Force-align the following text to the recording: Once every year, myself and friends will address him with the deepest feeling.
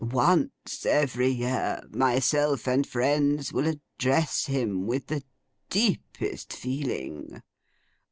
Once 0.03 0.83
every 0.83 1.27
year, 1.27 1.79
myself 1.91 2.67
and 2.67 2.87
friends 2.87 3.53
will 3.53 3.67
address 3.67 4.47
him 4.47 4.87
with 4.87 5.05
the 5.05 5.21
deepest 5.69 6.51
feeling. 6.51 7.39